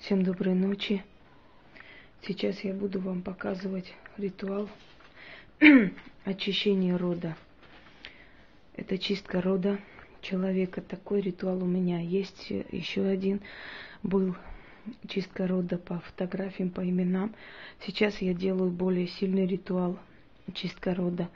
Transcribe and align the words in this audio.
Всем 0.00 0.22
доброй 0.22 0.54
ночи. 0.54 1.02
Сейчас 2.22 2.62
я 2.62 2.72
буду 2.72 3.00
вам 3.00 3.20
показывать 3.20 3.92
ритуал 4.16 4.68
очищения 6.24 6.96
рода. 6.96 7.36
Это 8.76 8.96
чистка 8.96 9.42
рода 9.42 9.80
человека. 10.22 10.82
Такой 10.82 11.20
ритуал 11.20 11.64
у 11.64 11.66
меня 11.66 11.98
есть. 11.98 12.48
Еще 12.48 13.04
один 13.04 13.40
был 14.04 14.36
чистка 15.08 15.48
рода 15.48 15.78
по 15.78 15.98
фотографиям, 15.98 16.70
по 16.70 16.88
именам. 16.88 17.34
Сейчас 17.84 18.22
я 18.22 18.34
делаю 18.34 18.70
более 18.70 19.08
сильный 19.08 19.46
ритуал 19.46 19.98
чистка 20.54 20.94
рода. 20.94 21.28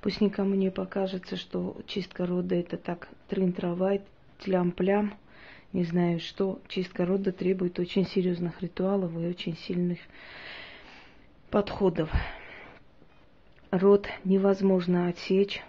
Пусть 0.00 0.20
никому 0.20 0.54
не 0.54 0.70
покажется, 0.70 1.36
что 1.36 1.76
чистка 1.88 2.24
рода 2.24 2.54
это 2.54 2.76
так 2.76 3.08
трын-травай, 3.28 4.02
тлям-плям– 4.38 5.14
не 5.76 5.84
знаю 5.84 6.20
что, 6.20 6.58
чистка 6.68 7.04
рода 7.04 7.32
требует 7.32 7.78
очень 7.78 8.06
серьезных 8.06 8.62
ритуалов 8.62 9.12
и 9.12 9.26
очень 9.26 9.58
сильных 9.58 9.98
подходов. 11.50 12.10
Род 13.70 14.08
невозможно 14.24 15.08
отсечь, 15.08 15.62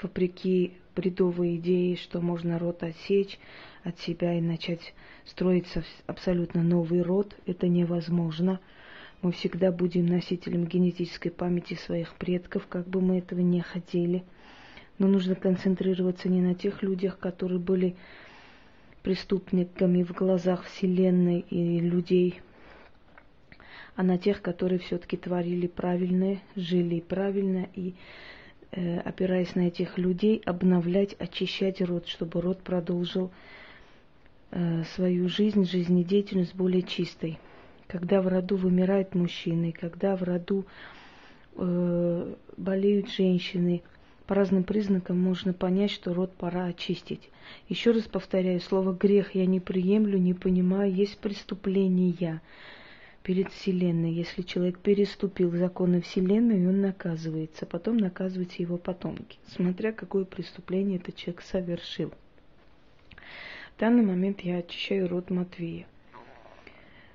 вопреки 0.00 0.74
бредовой 0.94 1.56
идее, 1.56 1.96
что 1.96 2.20
можно 2.20 2.60
род 2.60 2.84
отсечь 2.84 3.40
от 3.82 3.98
себя 3.98 4.34
и 4.34 4.40
начать 4.40 4.94
строиться 5.24 5.82
абсолютно 6.06 6.62
новый 6.62 7.02
род. 7.02 7.34
Это 7.44 7.66
невозможно. 7.66 8.60
Мы 9.20 9.32
всегда 9.32 9.72
будем 9.72 10.06
носителем 10.06 10.64
генетической 10.64 11.30
памяти 11.30 11.74
своих 11.74 12.14
предков, 12.14 12.68
как 12.68 12.86
бы 12.86 13.00
мы 13.00 13.18
этого 13.18 13.40
не 13.40 13.62
хотели. 13.62 14.22
Но 15.00 15.08
нужно 15.08 15.34
концентрироваться 15.34 16.28
не 16.28 16.40
на 16.40 16.54
тех 16.54 16.84
людях, 16.84 17.18
которые 17.18 17.58
были 17.58 17.96
преступниками 19.02 20.02
в 20.02 20.12
глазах 20.12 20.64
Вселенной 20.64 21.40
и 21.50 21.80
людей, 21.80 22.40
а 23.96 24.02
на 24.02 24.18
тех, 24.18 24.42
которые 24.42 24.78
все-таки 24.78 25.16
творили 25.16 25.66
правильное, 25.66 26.40
жили 26.56 27.00
правильно 27.00 27.68
и, 27.74 27.94
э, 28.72 29.00
опираясь 29.00 29.54
на 29.54 29.68
этих 29.68 29.98
людей, 29.98 30.42
обновлять, 30.44 31.14
очищать 31.18 31.80
род, 31.80 32.06
чтобы 32.06 32.40
род 32.40 32.62
продолжил 32.62 33.30
э, 34.50 34.84
свою 34.94 35.28
жизнь, 35.28 35.64
жизнедеятельность 35.64 36.54
более 36.54 36.82
чистой. 36.82 37.38
Когда 37.86 38.20
в 38.22 38.28
роду 38.28 38.56
вымирают 38.56 39.14
мужчины, 39.14 39.72
когда 39.72 40.16
в 40.16 40.22
роду 40.22 40.66
э, 41.56 42.34
болеют 42.56 43.10
женщины– 43.10 43.82
по 44.28 44.34
разным 44.34 44.62
признакам 44.62 45.18
можно 45.18 45.54
понять, 45.54 45.90
что 45.90 46.12
род 46.12 46.34
пора 46.36 46.66
очистить. 46.66 47.30
Еще 47.70 47.92
раз 47.92 48.02
повторяю, 48.02 48.60
слово 48.60 48.92
грех 48.92 49.34
я 49.34 49.46
не 49.46 49.58
приемлю, 49.58 50.18
не 50.18 50.34
понимаю, 50.34 50.92
есть 50.92 51.16
преступление 51.18 52.42
перед 53.22 53.50
Вселенной. 53.50 54.12
Если 54.12 54.42
человек 54.42 54.80
переступил 54.80 55.50
законы 55.52 56.02
Вселенной, 56.02 56.68
он 56.68 56.82
наказывается, 56.82 57.64
потом 57.64 57.96
наказываются 57.96 58.60
его 58.60 58.76
потомки, 58.76 59.38
смотря 59.46 59.92
какое 59.92 60.26
преступление 60.26 60.98
этот 60.98 61.16
человек 61.16 61.40
совершил. 61.40 62.12
В 63.76 63.80
данный 63.80 64.04
момент 64.04 64.42
я 64.42 64.58
очищаю 64.58 65.08
род 65.08 65.30
Матвея. 65.30 65.86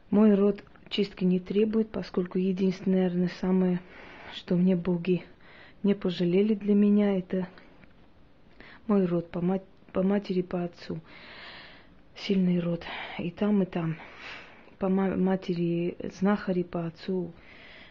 Мой 0.10 0.34
род 0.34 0.64
чистки 0.90 1.26
не 1.26 1.40
требует, 1.40 1.90
поскольку 1.90 2.40
единственное, 2.40 3.04
наверное, 3.04 3.32
самое, 3.40 3.82
что 4.34 4.56
мне 4.56 4.76
боги 4.76 5.24
не 5.84 5.94
пожалели 5.94 6.54
для 6.54 6.74
меня. 6.74 7.18
Это 7.18 7.48
мой 8.88 9.06
род 9.06 9.30
по, 9.30 9.42
мать, 9.42 9.64
по 9.92 10.02
матери, 10.02 10.42
по 10.42 10.64
отцу. 10.64 11.00
Сильный 12.16 12.60
род. 12.60 12.84
И 13.20 13.32
там, 13.32 13.64
и 13.64 13.66
там. 13.66 13.98
По 14.80 14.90
матери 14.90 15.96
знахари, 16.20 16.64
по 16.64 16.88
отцу 16.88 17.32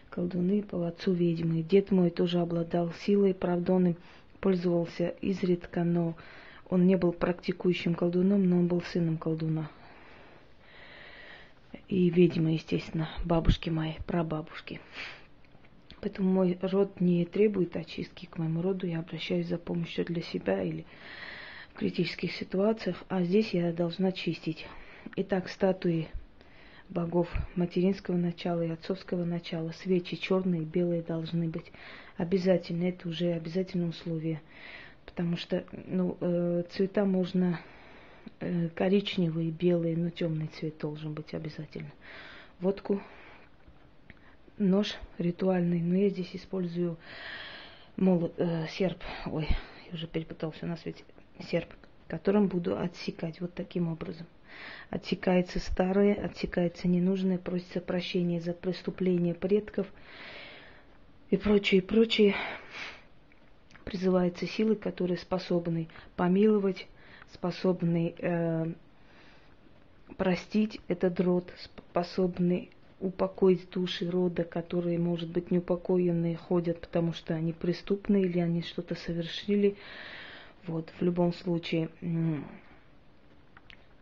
колдуны, 0.09 0.61
по 0.61 0.87
отцу 0.87 1.13
ведьмы. 1.13 1.63
Дед 1.63 1.91
мой 1.91 2.09
тоже 2.09 2.39
обладал 2.39 2.93
силой, 3.05 3.33
правда, 3.33 3.73
он 3.73 3.95
пользовался 4.39 5.09
изредка, 5.21 5.83
но 5.83 6.15
он 6.69 6.85
не 6.85 6.95
был 6.97 7.13
практикующим 7.13 7.95
колдуном, 7.95 8.47
но 8.47 8.59
он 8.59 8.67
был 8.67 8.81
сыном 8.81 9.17
колдуна. 9.17 9.69
И 11.87 12.09
ведьма, 12.09 12.51
естественно, 12.53 13.09
бабушки 13.25 13.69
моей, 13.69 13.97
прабабушки. 14.05 14.79
Поэтому 16.03 16.29
мой 16.29 16.59
род 16.61 16.99
не 16.99 17.23
требует 17.23 17.77
очистки 17.77 18.25
к 18.25 18.37
моему 18.37 18.61
роду. 18.61 18.85
Я 18.85 18.99
обращаюсь 18.99 19.47
за 19.47 19.57
помощью 19.57 20.03
для 20.03 20.21
себя 20.21 20.61
или 20.61 20.85
в 21.73 21.77
критических 21.77 22.33
ситуациях, 22.33 23.05
а 23.07 23.23
здесь 23.23 23.53
я 23.53 23.71
должна 23.71 24.11
чистить. 24.11 24.67
Итак, 25.15 25.47
статуи 25.47 26.09
богов 26.89 27.29
материнского 27.55 28.17
начала 28.17 28.63
и 28.63 28.71
отцовского 28.71 29.23
начала, 29.23 29.71
свечи 29.71 30.17
черные 30.17 30.63
и 30.63 30.65
белые 30.65 31.03
должны 31.03 31.47
быть. 31.47 31.71
Обязательно, 32.17 32.83
это 32.83 33.07
уже 33.07 33.31
обязательное 33.31 33.87
условие. 33.87 34.41
Потому 35.05 35.37
что 35.37 35.63
ну, 35.87 36.17
э, 36.19 36.63
цвета 36.71 37.05
можно 37.05 37.61
э, 38.41 38.67
коричневые, 38.75 39.51
белые, 39.51 39.95
но 39.95 40.09
темный 40.09 40.47
цвет 40.47 40.79
должен 40.79 41.13
быть 41.13 41.33
обязательно. 41.33 41.93
Водку 42.59 43.01
нож 44.57 44.95
ритуальный, 45.17 45.81
но 45.81 45.95
я 45.95 46.09
здесь 46.09 46.35
использую 46.35 46.97
молот, 47.95 48.33
э, 48.37 48.67
серп, 48.69 49.01
ой, 49.25 49.47
я 49.87 49.93
уже 49.93 50.07
перепутался 50.07 50.65
на 50.65 50.77
свете, 50.77 51.03
серп, 51.49 51.69
которым 52.07 52.47
буду 52.47 52.77
отсекать 52.77 53.41
вот 53.41 53.53
таким 53.53 53.91
образом. 53.91 54.27
Отсекается 54.89 55.59
старое, 55.59 56.13
отсекается 56.13 56.87
ненужное, 56.87 57.37
просится 57.37 57.81
прощения 57.81 58.39
за 58.39 58.53
преступления 58.53 59.33
предков 59.33 59.87
и 61.31 61.37
прочее, 61.37 61.81
и 61.81 61.83
прочее. 61.83 62.35
Призываются 63.83 64.47
силы, 64.47 64.75
которые 64.75 65.17
способны 65.17 65.89
помиловать, 66.15 66.87
способны 67.33 68.13
э, 68.17 68.73
простить 70.15 70.79
этот 70.87 71.19
род, 71.19 71.51
способны 71.57 72.69
упокоить 73.03 73.69
души 73.69 74.09
рода, 74.09 74.45
которые, 74.45 74.97
может 74.97 75.29
быть, 75.29 75.51
неупокоенные 75.51 76.37
ходят, 76.37 76.79
потому 76.79 77.11
что 77.11 77.35
они 77.35 77.51
преступные 77.51 78.23
или 78.23 78.39
они 78.39 78.61
что-то 78.61 78.95
совершили. 78.95 79.75
Вот, 80.65 80.89
в 80.97 81.03
любом 81.03 81.33
случае, 81.33 81.89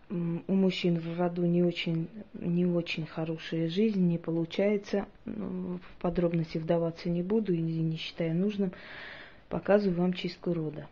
у 0.10 0.54
мужчин 0.54 1.00
в 1.00 1.20
роду 1.20 1.46
не 1.46 1.64
очень, 1.64 2.10
не 2.34 2.68
очень 2.68 3.08
хорошая 3.08 3.70
жизнь, 3.70 4.02
не 4.02 4.20
получается. 4.20 5.08
Ну, 5.26 5.80
в 5.80 6.02
подробности 6.02 6.60
вдаваться 6.60 7.10
не 7.10 7.24
буду 7.24 7.54
и 7.54 7.60
не 7.60 7.98
считаю 7.98 8.36
нужным. 8.36 8.72
Показываю 9.50 9.98
вам 9.98 10.14
чистку 10.14 10.54
рода. 10.54 10.88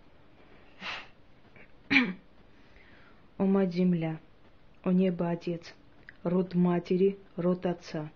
О 3.38 3.46
мать 3.46 3.74
земля, 3.74 4.20
о 4.84 4.92
небо 4.92 5.30
отец, 5.30 5.74
род 6.24 6.56
матери, 6.56 7.18
род 7.36 7.66
отца. 7.66 8.10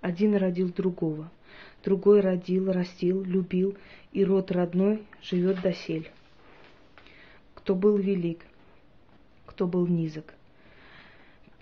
Один 0.00 0.34
родил 0.36 0.68
другого, 0.68 1.30
другой 1.84 2.20
родил, 2.20 2.72
растил, 2.72 3.22
любил, 3.22 3.76
и 4.12 4.24
род 4.24 4.50
родной 4.50 5.02
живет 5.22 5.60
досель. 5.62 6.10
Кто 7.54 7.74
был 7.74 7.96
велик, 7.96 8.44
кто 9.46 9.66
был 9.66 9.86
низок, 9.86 10.34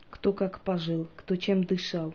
кто 0.08 0.32
как 0.32 0.60
пожил, 0.60 1.08
кто 1.16 1.36
чем 1.36 1.64
дышал, 1.64 2.14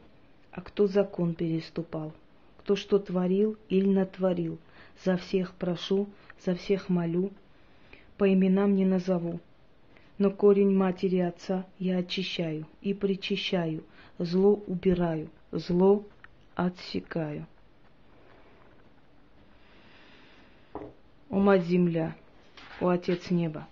а 0.51 0.61
кто 0.61 0.87
закон 0.87 1.35
переступал, 1.35 2.13
кто 2.59 2.75
что 2.75 2.97
творил 2.97 3.57
или 3.69 3.87
натворил, 3.87 4.57
за 5.03 5.17
всех 5.17 5.53
прошу, 5.53 6.07
за 6.43 6.55
всех 6.55 6.89
молю, 6.89 7.31
по 8.17 8.31
именам 8.31 8.75
не 8.75 8.85
назову, 8.85 9.39
но 10.17 10.31
корень 10.31 10.75
матери 10.75 11.17
отца 11.17 11.65
я 11.77 11.97
очищаю 11.97 12.65
и 12.81 12.93
причищаю, 12.93 13.83
зло 14.17 14.61
убираю, 14.67 15.29
зло 15.51 16.05
отсекаю. 16.55 17.45
О 21.29 21.39
мать 21.39 21.65
земля, 21.65 22.15
о 22.79 22.89
отец 22.89 23.29
неба, 23.29 23.67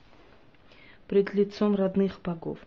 пред 1.07 1.33
лицом 1.33 1.75
родных 1.75 2.19
богов, 2.21 2.59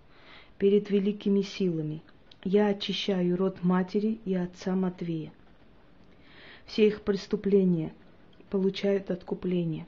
перед 0.59 0.89
великими 0.89 1.43
силами, 1.43 2.03
я 2.45 2.69
очищаю 2.69 3.37
род 3.37 3.63
матери 3.63 4.21
и 4.25 4.35
отца 4.35 4.75
Матвея. 4.75 5.33
Все 6.65 6.87
их 6.87 7.03
преступления 7.03 7.93
получают 8.49 9.11
откупление, 9.11 9.87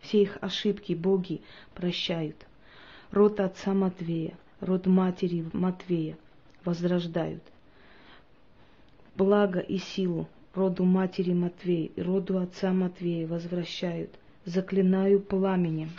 все 0.00 0.22
их 0.22 0.38
ошибки 0.40 0.92
боги 0.92 1.40
прощают– 1.74 2.36
род 3.14 3.38
отца 3.38 3.74
Матвея, 3.74 4.34
род 4.60 4.86
матери 4.86 5.44
Матвея 5.52 6.16
возрождают. 6.64 7.44
Благо 9.16 9.60
и 9.60 9.78
силу 9.78 10.26
роду 10.52 10.84
матери 10.84 11.32
Матвея 11.32 11.90
и 11.94 12.02
роду 12.02 12.38
отца 12.38 12.72
Матвея 12.72 13.28
возвращают. 13.28 14.10
Заклинаю 14.44 15.20
пламенем, 15.20 15.90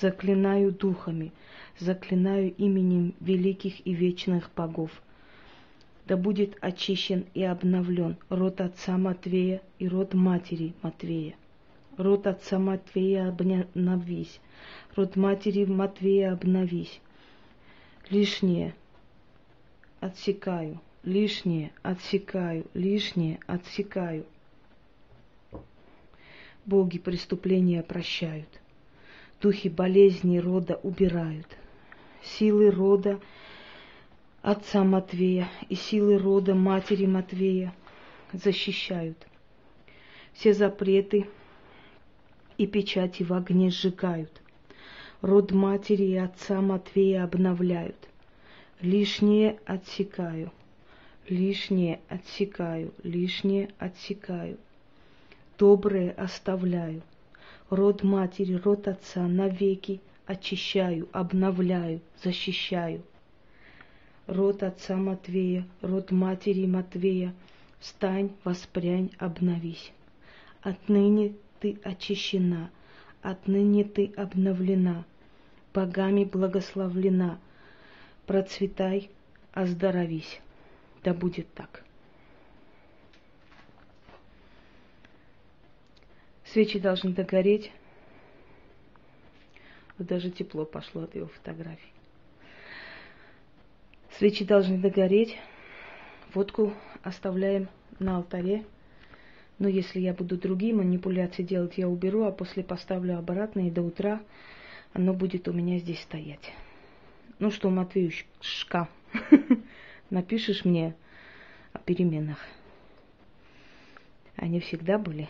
заклинаю 0.00 0.72
духами, 0.72 1.30
заклинаю 1.78 2.52
именем 2.56 3.14
великих 3.20 3.86
и 3.86 3.94
вечных 3.94 4.50
богов. 4.56 4.90
Да 6.08 6.16
будет 6.16 6.58
очищен 6.60 7.26
и 7.32 7.44
обновлен 7.44 8.16
род 8.28 8.60
отца 8.60 8.98
Матвея 8.98 9.62
и 9.78 9.86
род 9.86 10.14
матери 10.14 10.74
Матвея. 10.82 11.36
Род 11.96 12.26
отца 12.26 12.58
Матвея 12.58 13.28
обновись, 13.28 14.40
род 14.96 15.16
матери 15.16 15.64
Матвея 15.64 16.32
обновись. 16.32 17.00
Лишнее 18.10 18.74
отсекаю, 20.00 20.80
лишнее 21.02 21.72
отсекаю, 21.82 22.66
лишнее 22.74 23.40
отсекаю. 23.46 24.26
Боги 26.66 26.98
преступления 26.98 27.82
прощают, 27.82 28.48
духи 29.40 29.68
болезни 29.68 30.38
рода 30.38 30.78
убирают, 30.82 31.48
силы 32.22 32.70
рода 32.70 33.20
отца 34.42 34.84
Матвея 34.84 35.48
и 35.68 35.74
силы 35.74 36.18
рода 36.18 36.54
матери 36.54 37.06
Матвея 37.06 37.74
защищают. 38.32 39.26
Все 40.34 40.52
запреты 40.52 41.26
и 42.58 42.66
печати 42.66 43.22
в 43.22 43.32
огне 43.32 43.70
сжигают. 43.70 44.41
Род 45.22 45.52
матери 45.52 46.04
и 46.04 46.16
отца 46.16 46.60
Матвея 46.60 47.24
обновляют. 47.24 47.96
Лишнее 48.80 49.58
отсекаю, 49.64 50.52
лишнее 51.28 52.00
отсекаю, 52.08 52.92
лишнее 53.02 53.70
отсекаю 53.78 54.58
доброе 55.62 56.10
оставляю. 56.10 57.02
Род 57.70 58.02
матери, 58.02 58.54
род 58.54 58.88
отца 58.88 59.28
навеки 59.28 60.00
очищаю, 60.26 61.08
обновляю, 61.12 62.00
защищаю. 62.24 63.02
Род 64.26 64.64
отца 64.64 64.96
Матвея, 64.96 65.64
род 65.80 66.10
матери 66.10 66.66
Матвея, 66.66 67.32
встань, 67.78 68.32
воспрянь, 68.42 69.10
обновись. 69.18 69.92
Отныне 70.62 71.34
ты 71.60 71.78
очищена, 71.84 72.68
отныне 73.22 73.84
ты 73.84 74.12
обновлена, 74.16 75.04
богами 75.72 76.24
благословлена. 76.24 77.38
Процветай, 78.26 79.10
оздоровись. 79.52 80.40
Да 81.02 81.12
будет 81.14 81.52
так. 81.54 81.82
Свечи 86.44 86.78
должны 86.78 87.12
догореть. 87.12 87.72
Вот 89.98 90.06
даже 90.06 90.30
тепло 90.30 90.64
пошло 90.64 91.02
от 91.02 91.14
его 91.14 91.26
фотографий. 91.26 91.92
Свечи 94.18 94.44
должны 94.44 94.78
догореть. 94.78 95.38
Водку 96.34 96.72
оставляем 97.02 97.68
на 97.98 98.18
алтаре. 98.18 98.64
Но 99.58 99.68
если 99.68 100.00
я 100.00 100.12
буду 100.12 100.36
другие 100.36 100.74
манипуляции 100.74 101.42
делать, 101.42 101.78
я 101.78 101.88
уберу, 101.88 102.24
а 102.24 102.32
после 102.32 102.62
поставлю 102.62 103.18
обратно, 103.18 103.66
и 103.66 103.70
до 103.70 103.82
утра 103.82 104.20
оно 104.92 105.14
будет 105.14 105.48
у 105.48 105.52
меня 105.52 105.78
здесь 105.78 106.00
стоять. 106.00 106.52
Ну 107.38 107.50
что, 107.50 107.70
Матвеюшка, 107.70 108.88
напишешь 110.10 110.64
мне 110.64 110.94
о 111.72 111.78
переменах? 111.78 112.38
Они 114.36 114.60
всегда 114.60 114.98
были. 114.98 115.28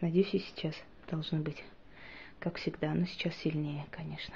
Надеюсь, 0.00 0.34
и 0.34 0.38
сейчас 0.38 0.74
должны 1.10 1.40
быть, 1.40 1.62
как 2.38 2.56
всегда, 2.56 2.94
но 2.94 3.06
сейчас 3.06 3.34
сильнее, 3.36 3.86
конечно. 3.90 4.34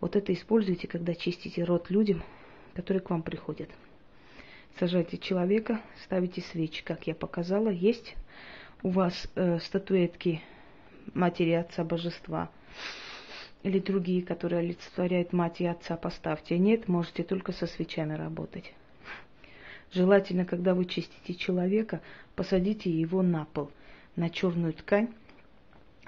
Вот 0.00 0.14
это 0.14 0.32
используйте, 0.32 0.86
когда 0.86 1.14
чистите 1.14 1.64
рот 1.64 1.90
людям, 1.90 2.22
которые 2.74 3.00
к 3.00 3.10
вам 3.10 3.22
приходят. 3.22 3.68
Сажайте 4.78 5.18
человека, 5.18 5.80
ставите 6.04 6.40
свечи, 6.40 6.84
как 6.84 7.08
я 7.08 7.14
показала. 7.14 7.68
Есть 7.68 8.14
у 8.82 8.90
вас 8.90 9.28
э, 9.34 9.58
статуэтки 9.58 10.40
матери 11.14 11.50
отца 11.50 11.82
божества 11.82 12.50
или 13.62 13.78
другие, 13.78 14.22
которые 14.22 14.60
олицетворяют 14.60 15.32
мать 15.32 15.60
и 15.60 15.66
отца, 15.66 15.96
поставьте. 15.96 16.58
Нет, 16.58 16.88
можете 16.88 17.22
только 17.22 17.52
со 17.52 17.66
свечами 17.66 18.14
работать. 18.14 18.72
Желательно, 19.92 20.44
когда 20.44 20.74
вы 20.74 20.84
чистите 20.84 21.34
человека, 21.34 22.00
посадите 22.34 22.90
его 22.90 23.22
на 23.22 23.44
пол– 23.46 23.70
на 24.18 24.30
черную 24.30 24.72
ткань, 24.72 25.08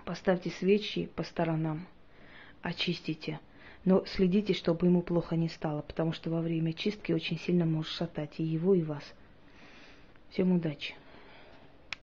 поставьте 0.05 0.50
свечи 0.50 1.08
по 1.14 1.23
сторонам, 1.23 1.87
очистите. 2.61 3.38
Но 3.85 4.05
следите, 4.05 4.52
чтобы 4.52 4.88
ему 4.88 5.00
плохо 5.00 5.37
не 5.37 5.49
стало, 5.49 5.81
потому 5.82 6.12
что 6.12 6.29
во 6.29 6.43
время 6.43 6.75
чистки 6.75 7.12
очень 7.12 7.38
сильно 7.38 7.64
может 7.64 7.93
шатать 7.93 8.35
и 8.38 8.43
его, 8.43 8.75
и 8.75 8.82
вас. 8.82 9.05
Всем 10.31 10.52
удачи! 10.52 10.94